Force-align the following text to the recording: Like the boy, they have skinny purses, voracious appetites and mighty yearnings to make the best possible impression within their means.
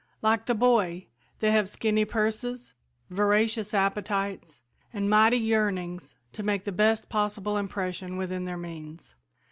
Like 0.23 0.47
the 0.47 0.55
boy, 0.55 1.05
they 1.41 1.51
have 1.51 1.69
skinny 1.69 2.05
purses, 2.05 2.73
voracious 3.11 3.71
appetites 3.71 4.63
and 4.91 5.11
mighty 5.11 5.37
yearnings 5.37 6.15
to 6.31 6.41
make 6.41 6.63
the 6.63 6.71
best 6.71 7.07
possible 7.07 7.55
impression 7.55 8.17
within 8.17 8.45
their 8.45 8.57
means. 8.57 9.13